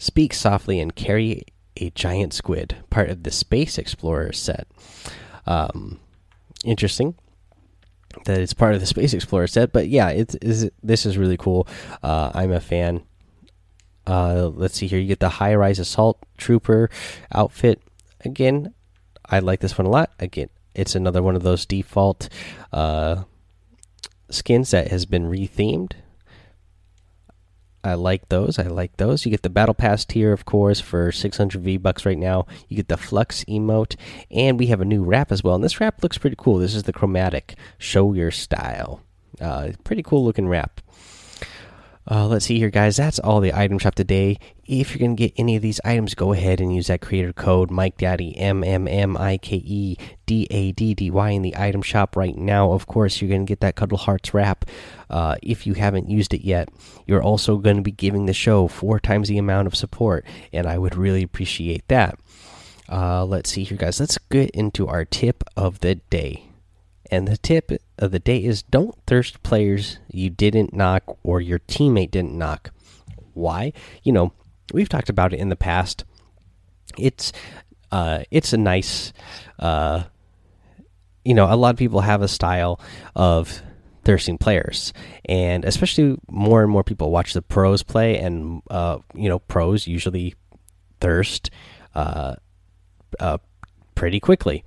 Speak 0.00 0.32
softly 0.32 0.80
and 0.80 0.96
carry 0.96 1.44
a 1.76 1.90
giant 1.90 2.32
squid, 2.32 2.74
part 2.88 3.10
of 3.10 3.22
the 3.22 3.30
Space 3.30 3.76
Explorer 3.76 4.32
set. 4.32 4.66
Um, 5.46 6.00
interesting 6.64 7.16
that 8.24 8.40
it's 8.40 8.54
part 8.54 8.72
of 8.72 8.80
the 8.80 8.86
Space 8.86 9.12
Explorer 9.12 9.46
set, 9.46 9.74
but 9.74 9.88
yeah, 9.88 10.08
it's 10.08 10.36
is 10.36 10.70
this 10.82 11.04
is 11.04 11.18
really 11.18 11.36
cool. 11.36 11.68
Uh, 12.02 12.30
I'm 12.32 12.50
a 12.50 12.60
fan. 12.60 13.02
Uh, 14.10 14.50
let's 14.56 14.76
see 14.76 14.88
here. 14.88 14.98
You 14.98 15.06
get 15.06 15.20
the 15.20 15.28
high 15.28 15.54
rise 15.54 15.78
assault 15.78 16.18
trooper 16.36 16.90
outfit. 17.32 17.80
Again, 18.24 18.74
I 19.24 19.38
like 19.38 19.60
this 19.60 19.78
one 19.78 19.86
a 19.86 19.90
lot. 19.90 20.10
Again, 20.18 20.48
it's 20.74 20.96
another 20.96 21.22
one 21.22 21.36
of 21.36 21.44
those 21.44 21.64
default 21.64 22.28
uh, 22.72 23.22
skins 24.28 24.72
that 24.72 24.88
has 24.88 25.06
been 25.06 25.30
rethemed. 25.30 25.92
I 27.84 27.94
like 27.94 28.28
those. 28.30 28.58
I 28.58 28.64
like 28.64 28.96
those. 28.96 29.24
You 29.24 29.30
get 29.30 29.42
the 29.42 29.48
battle 29.48 29.74
pass 29.74 30.04
tier, 30.04 30.32
of 30.32 30.44
course, 30.44 30.80
for 30.80 31.12
600 31.12 31.62
V 31.62 31.76
bucks 31.76 32.04
right 32.04 32.18
now. 32.18 32.46
You 32.68 32.76
get 32.76 32.88
the 32.88 32.96
flux 32.96 33.44
emote, 33.44 33.94
and 34.28 34.58
we 34.58 34.66
have 34.66 34.80
a 34.80 34.84
new 34.84 35.04
wrap 35.04 35.30
as 35.30 35.44
well. 35.44 35.54
And 35.54 35.62
this 35.62 35.80
wrap 35.80 36.02
looks 36.02 36.18
pretty 36.18 36.36
cool. 36.36 36.58
This 36.58 36.74
is 36.74 36.82
the 36.82 36.92
chromatic. 36.92 37.54
Show 37.78 38.12
your 38.12 38.32
style. 38.32 39.02
Uh, 39.40 39.70
pretty 39.84 40.02
cool 40.02 40.24
looking 40.24 40.48
wrap. 40.48 40.80
Uh, 42.08 42.26
let's 42.26 42.46
see 42.46 42.58
here, 42.58 42.70
guys. 42.70 42.96
That's 42.96 43.18
all 43.18 43.40
the 43.40 43.54
item 43.54 43.78
shop 43.78 43.94
today. 43.94 44.38
If 44.64 44.90
you're 44.90 45.00
going 45.00 45.16
to 45.16 45.22
get 45.22 45.34
any 45.36 45.54
of 45.56 45.62
these 45.62 45.80
items, 45.84 46.14
go 46.14 46.32
ahead 46.32 46.60
and 46.60 46.74
use 46.74 46.86
that 46.86 47.00
creator 47.00 47.32
code 47.32 47.70
Mike 47.70 47.98
Daddy 47.98 48.36
M 48.36 48.64
M 48.64 48.88
M 48.88 49.16
I 49.16 49.36
K 49.36 49.56
E 49.56 49.96
D 50.26 50.46
A 50.50 50.72
D 50.72 50.94
D 50.94 51.10
Y 51.10 51.30
in 51.30 51.42
the 51.42 51.56
item 51.56 51.82
shop 51.82 52.16
right 52.16 52.36
now. 52.36 52.72
Of 52.72 52.86
course, 52.86 53.20
you're 53.20 53.28
going 53.28 53.44
to 53.46 53.50
get 53.50 53.60
that 53.60 53.76
Cuddle 53.76 53.98
Hearts 53.98 54.32
wrap. 54.32 54.64
Uh, 55.08 55.36
if 55.42 55.66
you 55.66 55.74
haven't 55.74 56.08
used 56.08 56.32
it 56.34 56.44
yet, 56.44 56.68
you're 57.06 57.22
also 57.22 57.58
going 57.58 57.76
to 57.76 57.82
be 57.82 57.92
giving 57.92 58.26
the 58.26 58.32
show 58.32 58.66
four 58.66 58.98
times 58.98 59.28
the 59.28 59.38
amount 59.38 59.66
of 59.66 59.76
support, 59.76 60.24
and 60.52 60.66
I 60.66 60.78
would 60.78 60.96
really 60.96 61.22
appreciate 61.22 61.86
that. 61.88 62.18
Uh, 62.88 63.24
let's 63.24 63.50
see 63.50 63.62
here, 63.62 63.76
guys. 63.76 64.00
Let's 64.00 64.18
get 64.18 64.50
into 64.50 64.88
our 64.88 65.04
tip 65.04 65.44
of 65.56 65.80
the 65.80 65.96
day. 65.96 66.44
And 67.10 67.26
the 67.26 67.36
tip 67.36 67.72
of 68.00 68.10
the 68.10 68.18
day 68.18 68.42
is 68.42 68.62
don't 68.62 68.96
thirst 69.06 69.42
players 69.42 69.98
you 70.08 70.30
didn't 70.30 70.72
knock 70.72 71.18
or 71.22 71.40
your 71.40 71.58
teammate 71.60 72.10
didn't 72.10 72.36
knock. 72.36 72.72
Why? 73.34 73.72
You 74.02 74.12
know, 74.12 74.32
we've 74.72 74.88
talked 74.88 75.10
about 75.10 75.32
it 75.32 75.38
in 75.38 75.50
the 75.50 75.56
past. 75.56 76.04
It's 76.98 77.32
uh, 77.92 78.24
it's 78.30 78.52
a 78.52 78.56
nice, 78.56 79.12
uh, 79.58 80.04
you 81.24 81.34
know, 81.34 81.52
a 81.52 81.56
lot 81.56 81.70
of 81.70 81.76
people 81.76 82.00
have 82.00 82.22
a 82.22 82.28
style 82.28 82.80
of 83.14 83.62
thirsting 84.04 84.38
players, 84.38 84.92
and 85.26 85.64
especially 85.64 86.18
more 86.28 86.62
and 86.62 86.70
more 86.70 86.84
people 86.84 87.10
watch 87.10 87.34
the 87.34 87.42
pros 87.42 87.82
play, 87.82 88.18
and 88.18 88.62
uh, 88.70 88.98
you 89.14 89.28
know, 89.28 89.38
pros 89.38 89.86
usually 89.86 90.34
thirst 91.00 91.50
uh, 91.94 92.34
uh, 93.18 93.38
pretty 93.94 94.20
quickly. 94.20 94.64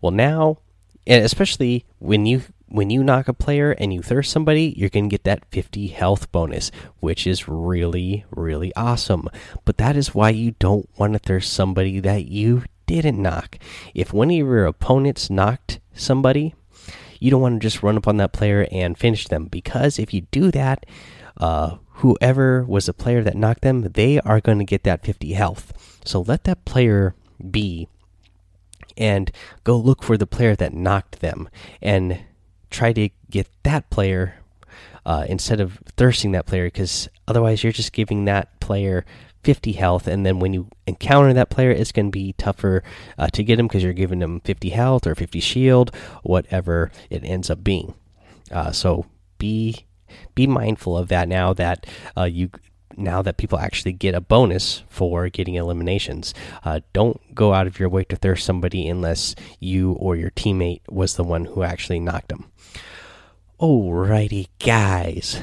Well, 0.00 0.12
now 0.12 0.58
and 1.06 1.24
especially 1.24 1.84
when 1.98 2.26
you 2.26 2.42
when 2.72 2.88
you 2.88 3.04
knock 3.04 3.28
a 3.28 3.34
player 3.34 3.72
and 3.72 3.92
you 3.92 4.00
thirst 4.00 4.32
somebody, 4.32 4.72
you're 4.78 4.88
going 4.88 5.04
to 5.04 5.12
get 5.12 5.24
that 5.24 5.44
50 5.50 5.88
health 5.88 6.32
bonus, 6.32 6.70
which 7.00 7.26
is 7.26 7.46
really, 7.46 8.24
really 8.30 8.74
awesome. 8.74 9.28
But 9.66 9.76
that 9.76 9.94
is 9.94 10.14
why 10.14 10.30
you 10.30 10.52
don't 10.58 10.88
want 10.96 11.12
to 11.12 11.18
thirst 11.18 11.52
somebody 11.52 12.00
that 12.00 12.28
you 12.28 12.64
didn't 12.86 13.20
knock. 13.20 13.58
If 13.94 14.14
one 14.14 14.30
of 14.30 14.36
your 14.36 14.64
opponents 14.64 15.28
knocked 15.28 15.80
somebody, 15.92 16.54
you 17.20 17.30
don't 17.30 17.42
want 17.42 17.60
to 17.60 17.66
just 17.66 17.82
run 17.82 17.98
up 17.98 18.08
on 18.08 18.16
that 18.16 18.32
player 18.32 18.66
and 18.72 18.96
finish 18.96 19.28
them 19.28 19.46
because 19.46 19.98
if 19.98 20.14
you 20.14 20.22
do 20.30 20.50
that, 20.52 20.86
uh, 21.36 21.76
whoever 21.96 22.64
was 22.64 22.86
the 22.86 22.94
player 22.94 23.22
that 23.22 23.36
knocked 23.36 23.60
them, 23.60 23.82
they 23.82 24.18
are 24.20 24.40
going 24.40 24.58
to 24.58 24.64
get 24.64 24.84
that 24.84 25.04
50 25.04 25.34
health. 25.34 26.00
So 26.06 26.22
let 26.22 26.44
that 26.44 26.64
player 26.64 27.14
be 27.50 27.86
and 28.96 29.30
go 29.62 29.76
look 29.76 30.02
for 30.02 30.16
the 30.16 30.26
player 30.26 30.56
that 30.56 30.72
knocked 30.72 31.20
them 31.20 31.50
and 31.82 32.18
try 32.72 32.92
to 32.92 33.08
get 33.30 33.48
that 33.62 33.88
player 33.90 34.36
uh, 35.04 35.26
instead 35.28 35.60
of 35.60 35.78
thirsting 35.96 36.32
that 36.32 36.46
player 36.46 36.66
because 36.66 37.08
otherwise 37.28 37.62
you're 37.62 37.72
just 37.72 37.92
giving 37.92 38.24
that 38.24 38.60
player 38.60 39.04
50 39.44 39.72
health 39.72 40.06
and 40.06 40.24
then 40.24 40.38
when 40.38 40.52
you 40.52 40.68
encounter 40.86 41.32
that 41.32 41.50
player 41.50 41.70
it's 41.70 41.90
going 41.90 42.06
to 42.06 42.12
be 42.12 42.32
tougher 42.34 42.84
uh, 43.18 43.26
to 43.28 43.42
get 43.42 43.58
him 43.58 43.66
because 43.66 43.82
you're 43.82 43.92
giving 43.92 44.20
them 44.20 44.40
50 44.40 44.70
health 44.70 45.06
or 45.06 45.14
50 45.14 45.40
shield 45.40 45.94
whatever 46.22 46.90
it 47.10 47.24
ends 47.24 47.50
up 47.50 47.64
being. 47.64 47.94
Uh, 48.50 48.70
so 48.70 49.06
be 49.38 49.86
be 50.34 50.46
mindful 50.46 50.96
of 50.96 51.08
that 51.08 51.26
now 51.26 51.52
that 51.54 51.86
uh, 52.16 52.24
you 52.24 52.50
now 52.96 53.22
that 53.22 53.36
people 53.36 53.58
actually 53.58 53.92
get 53.92 54.14
a 54.14 54.20
bonus 54.20 54.82
for 54.88 55.28
getting 55.28 55.54
eliminations. 55.54 56.34
Uh, 56.64 56.80
don't 56.92 57.34
go 57.34 57.52
out 57.54 57.66
of 57.66 57.78
your 57.78 57.88
way 57.88 58.04
to 58.04 58.16
thirst 58.16 58.44
somebody 58.44 58.88
unless 58.88 59.34
you 59.60 59.92
or 59.92 60.16
your 60.16 60.30
teammate 60.30 60.80
was 60.88 61.16
the 61.16 61.24
one 61.24 61.44
who 61.44 61.62
actually 61.62 62.00
knocked 62.00 62.28
them. 62.28 62.50
Alrighty, 63.60 64.48
guys. 64.58 65.40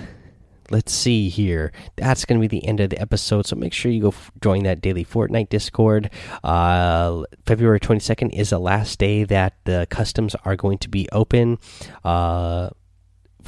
Let's 0.71 0.91
see 0.91 1.29
here. 1.29 1.71
That's 1.95 2.25
going 2.25 2.39
to 2.39 2.47
be 2.47 2.59
the 2.59 2.65
end 2.65 2.79
of 2.79 2.89
the 2.89 3.01
episode. 3.01 3.47
So 3.47 3.55
make 3.55 3.73
sure 3.73 3.91
you 3.91 4.01
go 4.01 4.13
join 4.41 4.63
that 4.63 4.81
daily 4.81 5.03
Fortnite 5.03 5.49
Discord. 5.49 6.11
Uh, 6.43 7.23
February 7.45 7.79
22nd 7.79 8.33
is 8.33 8.51
the 8.51 8.59
last 8.59 8.99
day 8.99 9.23
that 9.23 9.55
the 9.63 9.87
customs 9.89 10.35
are 10.45 10.55
going 10.55 10.77
to 10.79 10.89
be 10.89 11.07
open. 11.11 11.57
Uh, 12.03 12.69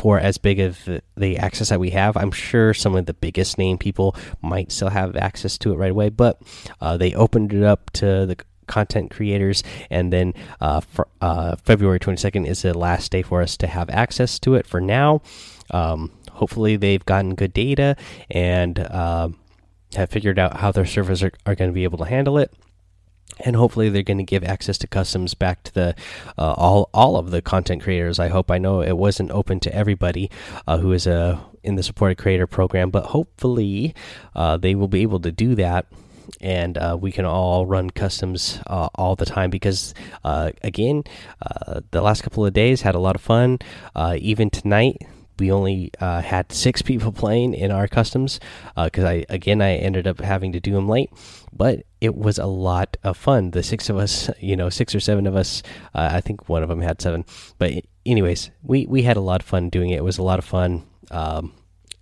for 0.02 0.20
as 0.20 0.40
big 0.40 0.60
of 0.60 0.90
the 1.16 1.38
access 1.38 1.70
that 1.70 1.80
we 1.80 1.92
have. 1.92 2.18
I'm 2.18 2.32
sure 2.32 2.74
some 2.74 2.96
of 2.96 3.06
the 3.06 3.14
biggest 3.14 3.60
name 3.60 3.78
people 3.78 4.16
might 4.42 4.72
still 4.72 4.90
have 4.90 5.16
access 5.16 5.60
to 5.60 5.74
it 5.74 5.76
right 5.76 5.92
away, 5.92 6.10
but 6.10 6.42
uh, 6.82 6.98
they 6.98 7.14
opened 7.14 7.54
it 7.54 7.62
up 7.62 7.92
to 7.92 8.26
the 8.26 8.36
content 8.66 9.12
creators, 9.12 9.64
and 9.92 10.12
then 10.12 10.34
uh, 10.60 10.82
uh, 11.22 11.56
February 11.58 12.00
22nd 12.00 12.48
is 12.48 12.64
the 12.64 12.76
last 12.76 13.12
day 13.12 13.22
for 13.22 13.44
us 13.44 13.56
to 13.58 13.68
have 13.68 13.92
access 13.92 14.40
to 14.40 14.56
it. 14.56 14.66
For 14.66 14.82
now, 14.82 15.22
um, 15.70 16.12
hopefully 16.32 16.78
they've 16.78 17.06
gotten 17.06 17.36
good 17.36 17.54
data 17.54 17.96
and 18.32 18.80
uh, 18.80 19.30
have 19.94 20.10
figured 20.10 20.40
out 20.40 20.58
how 20.58 20.72
their 20.72 20.88
servers 20.88 21.22
are, 21.22 21.32
are 21.46 21.54
going 21.54 21.70
to 21.70 21.76
be 21.76 21.84
able 21.84 22.00
to 22.00 22.06
handle 22.06 22.40
it 22.40 22.52
and 23.40 23.56
hopefully 23.56 23.90
they're 23.90 24.04
going 24.04 24.18
to 24.18 24.24
give 24.24 24.44
access 24.44 24.78
to 24.80 24.88
customs 24.88 25.34
back 25.34 25.64
to 25.64 25.74
the 25.74 25.96
uh, 26.38 26.54
all 26.54 26.90
all 26.94 27.18
of 27.18 27.32
the 27.32 27.42
content 27.42 27.82
creators. 27.82 28.20
I 28.20 28.28
hope. 28.28 28.52
I 28.52 28.58
know 28.58 28.82
it 28.82 28.98
wasn't 28.98 29.32
open 29.32 29.60
to 29.62 29.74
everybody 29.74 30.30
uh, 30.68 30.78
who 30.78 30.92
is 30.92 31.08
a 31.08 31.16
uh, 31.16 31.40
in 31.64 31.76
the 31.76 31.84
supported 31.84 32.18
creator 32.18 32.48
program, 32.48 32.90
but 32.90 33.06
hopefully 33.06 33.94
uh, 34.36 34.58
they 34.58 34.74
will 34.74 34.88
be 34.88 35.02
able 35.04 35.20
to 35.20 35.32
do 35.32 35.54
that. 35.56 35.86
And 36.40 36.78
uh, 36.78 36.98
we 37.00 37.12
can 37.12 37.26
all 37.26 37.68
run 37.68 37.90
customs 37.90 38.60
all 38.66 39.16
the 39.16 39.26
time 39.26 39.50
because, 39.50 39.94
again, 40.24 41.04
the 41.92 42.02
last 42.02 42.24
couple 42.24 42.46
of 42.46 42.54
days 42.54 42.82
had 42.82 42.96
a 42.96 43.00
lot 43.00 43.16
of 43.16 43.22
fun. 43.22 43.60
even 44.18 44.50
tonight, 44.50 45.06
we 45.42 45.52
only 45.52 45.90
uh, 46.00 46.22
had 46.22 46.52
six 46.52 46.84
people 46.84 47.12
playing 47.12 47.56
in 47.56 47.72
our 47.72 47.88
customs 47.88 48.40
because 48.76 49.04
uh, 49.04 49.08
I 49.08 49.26
again 49.28 49.60
I 49.60 49.74
ended 49.76 50.06
up 50.06 50.20
having 50.20 50.52
to 50.52 50.60
do 50.60 50.74
them 50.74 50.88
late, 50.88 51.10
but 51.52 51.84
it 52.00 52.16
was 52.16 52.38
a 52.38 52.46
lot 52.46 52.96
of 53.04 53.18
fun. 53.18 53.50
The 53.50 53.64
six 53.64 53.90
of 53.90 53.98
us, 53.98 54.30
you 54.40 54.56
know, 54.56 54.70
six 54.70 54.94
or 54.94 55.00
seven 55.00 55.26
of 55.26 55.36
us, 55.36 55.64
uh, 55.96 56.10
I 56.12 56.22
think 56.22 56.48
one 56.48 56.62
of 56.62 56.70
them 56.70 56.82
had 56.82 57.02
seven, 57.02 57.26
but 57.58 57.74
anyways, 58.06 58.52
we 58.62 58.86
we 58.86 59.02
had 59.02 59.18
a 59.18 59.22
lot 59.22 59.42
of 59.42 59.48
fun 59.48 59.70
doing 59.70 59.90
it. 59.90 59.98
It 59.98 60.04
was 60.04 60.20
a 60.20 60.24
lot 60.24 60.38
of 60.38 60.46
fun. 60.46 60.84
Um, 61.10 61.54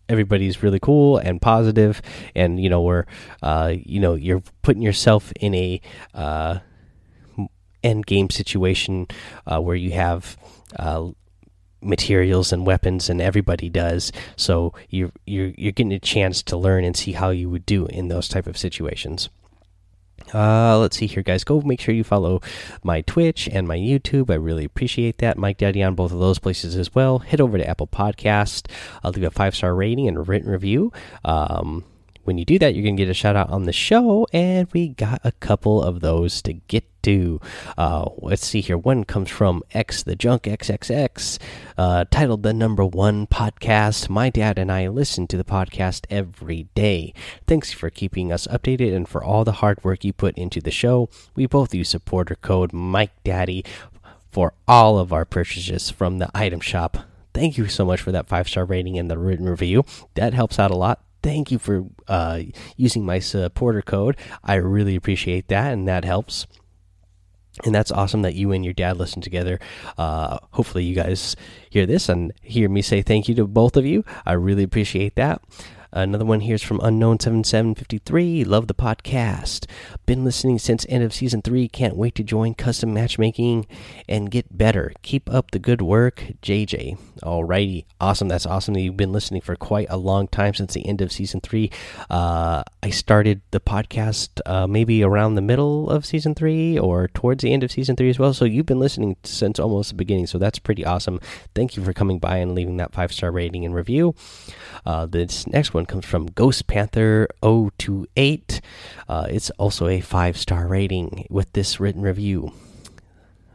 everybody's 0.10 0.62
really 0.62 0.80
cool 0.82 1.18
and 1.18 1.42
positive, 1.42 2.02
and 2.36 2.62
you 2.62 2.70
know 2.70 2.82
we're 2.82 3.06
uh, 3.42 3.74
you 3.74 4.02
know 4.02 4.16
you're 4.16 4.44
putting 4.64 4.82
yourself 4.82 5.32
in 5.40 5.56
a 5.56 5.80
uh, 6.14 6.60
end 7.86 8.06
game 8.06 8.30
situation 8.30 9.08
uh, 9.48 9.62
where 9.62 9.78
you 9.78 9.92
have 9.92 10.36
materials 11.82 12.52
and 12.52 12.66
weapons 12.66 13.10
and 13.10 13.22
everybody 13.22 13.70
does 13.70 14.12
so 14.36 14.74
you're 14.90 15.12
you're 15.26 15.54
you're 15.58 15.72
getting 15.72 15.94
a 15.94 16.00
chance 16.00 16.44
to 16.44 16.58
learn 16.58 16.84
and 16.84 16.98
see 16.98 17.14
how 17.14 17.30
you 17.30 17.50
would 17.50 17.66
do 17.66 17.86
in 17.88 18.08
those 18.10 18.28
type 18.28 18.48
of 18.48 18.58
situations 18.58 19.30
uh, 20.34 20.78
let's 20.78 20.98
see 20.98 21.08
here, 21.08 21.24
guys. 21.24 21.44
Go 21.44 21.62
make 21.62 21.82
sure 21.82 21.96
you 21.96 22.04
follow 22.04 22.42
my 22.84 23.02
Twitch 23.02 23.50
and 23.52 23.68
my 23.68 23.78
YouTube. 23.78 24.30
I 24.30 24.36
really 24.36 24.66
appreciate 24.66 25.18
that. 25.20 25.38
Mike 25.38 25.58
Daddy 25.58 25.82
on 25.82 25.96
both 25.96 26.12
of 26.12 26.20
those 26.20 26.40
places 26.40 26.76
as 26.76 26.94
well. 26.94 27.20
Head 27.20 27.42
over 27.42 27.58
to 27.58 27.68
Apple 27.68 27.88
Podcast. 27.88 28.70
I'll 29.04 29.12
leave 29.12 29.24
a 29.24 29.32
five 29.32 29.56
star 29.56 29.74
rating 29.74 30.08
and 30.08 30.18
a 30.18 30.22
written 30.22 30.52
review. 30.52 30.92
Um, 31.26 31.84
when 32.30 32.38
you 32.38 32.46
do 32.46 32.60
that, 32.60 32.76
you're 32.76 32.84
going 32.84 32.96
to 32.96 33.02
get 33.02 33.10
a 33.10 33.14
shout 33.16 33.36
out 33.36 33.50
on 33.50 33.64
the 33.64 33.74
show, 33.74 34.28
and 34.32 34.68
we 34.72 34.90
got 34.90 35.20
a 35.24 35.32
couple 35.32 35.82
of 35.82 36.00
those 36.00 36.44
to 36.44 36.54
get 36.54 36.86
to. 37.02 37.42
Uh, 37.76 38.08
let's 38.20 38.46
see 38.46 38.62
here. 38.62 38.78
One 38.78 39.04
comes 39.04 39.32
from 39.32 39.64
X 39.74 40.04
the 40.04 40.16
Junk 40.16 40.44
XXX, 40.44 41.40
uh, 41.76 42.06
titled 42.12 42.44
The 42.44 42.54
Number 42.54 42.86
One 42.86 43.26
Podcast. 43.26 44.10
My 44.10 44.30
dad 44.30 44.60
and 44.60 44.72
I 44.72 44.90
listen 44.90 45.26
to 45.26 45.38
the 45.38 45.44
podcast 45.44 46.06
every 46.12 46.68
day. 46.76 47.16
Thanks 47.48 47.74
for 47.74 47.90
keeping 47.90 48.32
us 48.32 48.46
updated 48.46 48.96
and 48.96 49.10
for 49.10 49.24
all 49.24 49.44
the 49.44 49.54
hard 49.54 49.84
work 49.84 50.06
you 50.06 50.14
put 50.14 50.38
into 50.38 50.62
the 50.62 50.70
show. 50.70 51.10
We 51.36 51.48
both 51.48 51.74
use 51.74 51.90
supporter 51.90 52.36
code 52.36 52.72
Mike 52.74 53.24
Daddy 53.24 53.66
for 54.32 54.54
all 54.68 55.00
of 55.00 55.12
our 55.12 55.26
purchases 55.26 55.90
from 55.90 56.20
the 56.20 56.30
item 56.36 56.60
shop. 56.60 56.96
Thank 57.34 57.58
you 57.58 57.68
so 57.68 57.86
much 57.86 58.02
for 58.02 58.12
that 58.12 58.28
five 58.28 58.48
star 58.48 58.66
rating 58.66 59.00
and 59.00 59.10
the 59.10 59.18
written 59.18 59.50
review. 59.50 59.84
That 60.14 60.36
helps 60.36 60.60
out 60.60 60.70
a 60.70 60.76
lot 60.76 61.02
thank 61.22 61.52
you 61.52 61.60
for 61.60 61.86
uh, 62.08 62.42
using 62.76 63.06
my 63.06 63.20
supporter 63.20 63.82
code. 63.82 64.18
I 64.44 64.56
really 64.56 64.96
appreciate 64.96 65.48
that, 65.50 65.74
and 65.74 65.88
that 65.88 66.06
helps. 66.06 66.48
And 67.66 67.76
that's 67.76 67.92
awesome 67.92 68.22
that 68.22 68.36
you 68.36 68.52
and 68.52 68.64
your 68.64 68.74
dad 68.74 68.98
listen 68.98 69.22
together. 69.22 69.60
Uh, 69.98 70.38
hopefully, 70.52 70.86
you 70.86 70.96
guys 70.96 71.36
hear 71.70 71.86
this 71.86 72.08
and 72.08 72.32
hear 72.42 72.70
me 72.70 72.82
say 72.82 73.02
thank 73.02 73.28
you 73.28 73.36
to 73.36 73.48
both 73.48 73.76
of 73.76 73.86
you. 73.86 74.06
I 74.26 74.34
really 74.34 74.64
appreciate 74.64 75.16
that. 75.16 75.42
Another 75.92 76.26
one 76.26 76.42
here 76.42 76.56
is 76.56 76.62
from 76.62 76.80
Unknown7753. 76.80 78.46
Love 78.46 78.68
the 78.68 78.74
podcast. 78.74 79.66
Been 80.06 80.24
listening 80.24 80.60
since 80.60 80.86
end 80.88 81.04
of 81.04 81.14
season 81.14 81.42
three. 81.42 81.68
Can't 81.68 81.96
wait 81.96 82.14
to 82.16 82.24
join 82.24 82.54
custom 82.54 82.94
matchmaking 82.94 83.66
and 84.08 84.30
get 84.30 84.56
better. 84.56 84.94
Keep 85.02 85.34
up 85.34 85.52
the 85.52 85.60
good 85.60 85.82
work, 85.82 86.26
JJ. 86.42 86.98
Alrighty. 87.24 87.86
Awesome. 88.00 88.28
That's 88.28 88.46
awesome 88.46 88.76
that 88.76 88.82
you've 88.82 88.98
been 88.98 89.12
listening 89.12 89.42
for 89.42 89.56
quite 89.56 89.88
a 89.90 89.98
long 89.98 90.28
time 90.28 90.54
since 90.54 90.74
the 90.74 90.86
end 90.86 91.02
of 91.02 91.12
season 91.12 91.42
three. 91.42 91.72
Uh, 92.10 92.64
I 92.82 92.92
started 92.92 93.42
the 93.52 93.60
podcast 93.60 94.40
uh, 94.46 94.66
maybe 94.66 95.04
around 95.04 95.36
the 95.36 95.42
middle 95.42 95.90
of 95.90 96.06
season 96.06 96.34
three 96.34 96.80
or 96.80 97.10
towards 97.10 97.44
the 97.44 97.52
end 97.52 97.62
of 97.62 97.72
season 97.74 97.98
three 97.98 98.10
as 98.10 98.18
well. 98.18 98.34
So 98.34 98.46
you've 98.46 98.66
been 98.66 98.80
listening 98.80 99.18
since 99.24 99.60
almost 99.60 99.90
the 99.90 99.96
beginning. 99.96 100.28
So 100.28 100.38
that's 100.38 100.60
pretty 100.60 100.86
awesome. 100.86 101.20
Thank 101.54 101.76
you 101.76 101.84
for 101.84 101.92
coming 101.92 102.20
by 102.20 102.38
and 102.38 102.56
leaving 102.56 102.78
that 102.78 102.94
five 102.94 103.12
star 103.12 103.32
rating 103.32 103.66
and 103.66 103.76
review. 103.76 104.16
Uh, 104.86 105.06
this 105.06 105.46
next 105.48 105.74
one 105.74 105.86
comes 105.86 106.06
from 106.06 106.28
Ghost 106.28 106.68
Panther 106.68 107.28
028. 107.42 108.62
Uh, 109.10 109.28
it's 109.30 109.50
also 109.52 109.88
a 109.88 110.00
five 110.00 110.38
star 110.38 110.66
rating 110.66 111.28
with 111.30 111.52
this 111.52 111.82
written 111.82 112.02
review. 112.02 112.54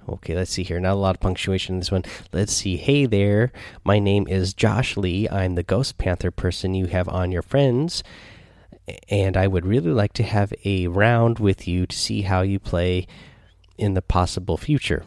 Okay, 0.07 0.35
let's 0.35 0.51
see 0.51 0.65
here. 0.65 0.81
Not 0.81 0.93
a 0.93 0.97
lot 0.97 1.15
of 1.17 1.21
punctuation 1.21 1.77
in 1.77 1.79
this 1.79 1.91
one. 1.91 2.05
Let's 2.31 2.53
see. 2.53 2.77
Hey 2.77 3.07
there. 3.07 3.53
My 3.85 3.99
name 3.99 4.29
is 4.29 4.53
Josh 4.53 4.99
Lee. 4.99 5.27
I'm 5.31 5.55
the 5.55 5.63
Ghost 5.63 5.97
Panther 5.97 6.31
person 6.31 6.75
you 6.75 6.87
have 6.87 7.09
on 7.09 7.33
your 7.33 7.41
friends. 7.41 8.03
And 9.09 9.37
I 9.37 9.47
would 9.47 9.67
really 9.67 9.91
like 9.91 10.13
to 10.15 10.23
have 10.23 10.53
a 10.65 10.87
round 10.89 11.39
with 11.39 11.67
you 11.67 11.87
to 11.87 11.97
see 11.97 12.23
how 12.23 12.43
you 12.43 12.59
play 12.59 13.07
in 13.79 13.95
the 13.95 14.03
possible 14.03 14.57
future. 14.57 15.05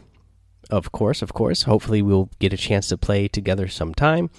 Of 0.70 0.92
course, 0.92 1.22
of 1.22 1.34
course. 1.34 1.64
Hopefully, 1.64 2.02
we'll 2.02 2.30
get 2.40 2.54
a 2.54 2.58
chance 2.58 2.90
to 2.90 2.98
play 2.98 3.28
together 3.28 3.68
sometime 3.68 4.30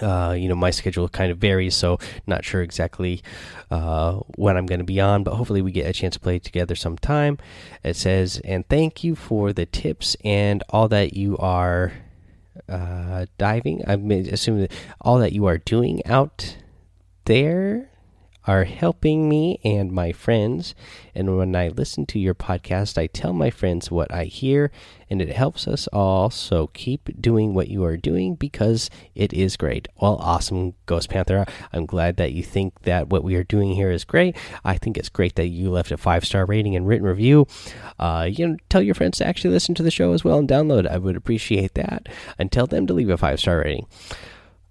uh, 0.00 0.34
you 0.38 0.48
know, 0.48 0.54
my 0.54 0.70
schedule 0.70 1.08
kind 1.08 1.30
of 1.30 1.38
varies, 1.38 1.74
so 1.74 1.98
not 2.26 2.44
sure 2.44 2.62
exactly 2.62 3.22
uh, 3.70 4.14
when 4.36 4.56
I'm 4.56 4.66
going 4.66 4.80
to 4.80 4.84
be 4.84 5.00
on, 5.00 5.22
but 5.22 5.34
hopefully 5.34 5.62
we 5.62 5.72
get 5.72 5.86
a 5.86 5.92
chance 5.92 6.14
to 6.14 6.20
play 6.20 6.38
together 6.38 6.74
sometime. 6.74 7.38
It 7.82 7.96
says, 7.96 8.40
and 8.44 8.68
thank 8.68 9.04
you 9.04 9.14
for 9.14 9.52
the 9.52 9.66
tips 9.66 10.16
and 10.24 10.62
all 10.68 10.88
that 10.88 11.14
you 11.14 11.36
are 11.38 11.92
uh, 12.68 13.26
diving. 13.38 13.82
I'm 13.86 14.10
assuming 14.10 14.68
all 15.00 15.18
that 15.18 15.32
you 15.32 15.46
are 15.46 15.58
doing 15.58 16.04
out 16.06 16.56
there 17.24 17.90
are 18.46 18.64
helping 18.64 19.28
me 19.28 19.58
and 19.64 19.90
my 19.90 20.12
friends. 20.12 20.74
And 21.14 21.36
when 21.36 21.56
I 21.56 21.68
listen 21.68 22.06
to 22.06 22.18
your 22.18 22.34
podcast, 22.34 22.98
I 22.98 23.06
tell 23.06 23.32
my 23.32 23.50
friends 23.50 23.90
what 23.90 24.12
I 24.12 24.24
hear, 24.24 24.70
and 25.10 25.20
it 25.20 25.30
helps 25.30 25.66
us 25.66 25.88
all. 25.92 26.30
So 26.30 26.68
keep 26.68 27.20
doing 27.20 27.54
what 27.54 27.68
you 27.68 27.84
are 27.84 27.96
doing 27.96 28.34
because 28.34 28.88
it 29.14 29.32
is 29.32 29.56
great. 29.56 29.88
Well, 30.00 30.16
awesome, 30.16 30.74
Ghost 30.86 31.08
Panther. 31.08 31.46
I'm 31.72 31.86
glad 31.86 32.16
that 32.18 32.32
you 32.32 32.42
think 32.42 32.82
that 32.82 33.08
what 33.08 33.24
we 33.24 33.34
are 33.34 33.44
doing 33.44 33.72
here 33.72 33.90
is 33.90 34.04
great. 34.04 34.36
I 34.64 34.76
think 34.76 34.96
it's 34.96 35.08
great 35.08 35.34
that 35.36 35.48
you 35.48 35.70
left 35.70 35.90
a 35.90 35.96
five 35.96 36.24
star 36.24 36.44
rating 36.44 36.76
and 36.76 36.86
written 36.86 37.06
review. 37.06 37.46
Uh, 37.98 38.28
you 38.30 38.46
know, 38.46 38.56
tell 38.68 38.82
your 38.82 38.94
friends 38.94 39.18
to 39.18 39.26
actually 39.26 39.50
listen 39.50 39.74
to 39.76 39.82
the 39.82 39.90
show 39.90 40.12
as 40.12 40.24
well 40.24 40.38
and 40.38 40.48
download. 40.48 40.86
I 40.86 40.98
would 40.98 41.16
appreciate 41.16 41.74
that. 41.74 42.08
And 42.38 42.52
tell 42.52 42.66
them 42.66 42.86
to 42.86 42.94
leave 42.94 43.10
a 43.10 43.16
five 43.16 43.40
star 43.40 43.58
rating. 43.58 43.86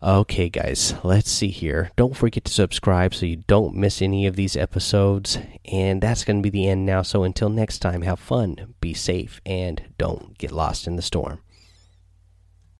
Okay, 0.05 0.50
guys, 0.50 0.93
let's 1.03 1.31
see 1.31 1.47
here. 1.47 1.89
Don't 1.95 2.15
forget 2.15 2.43
to 2.43 2.53
subscribe 2.53 3.15
so 3.15 3.25
you 3.25 3.38
don't 3.38 3.74
miss 3.74 4.03
any 4.03 4.27
of 4.27 4.35
these 4.35 4.55
episodes. 4.55 5.39
And 5.65 6.00
that's 6.00 6.24
going 6.24 6.38
to 6.38 6.43
be 6.43 6.51
the 6.51 6.67
end 6.67 6.85
now. 6.85 7.01
So 7.01 7.24
until 7.24 7.50
next 7.50 7.79
time, 7.79 8.03
have 8.03 8.19
fun, 8.19 8.75
be 8.81 8.93
safe, 8.93 9.41
and 9.47 9.81
don't 9.97 10.38
get 10.38 10.51
lost 10.51 10.85
in 10.85 10.95
the 10.95 11.01
storm. 11.01 11.39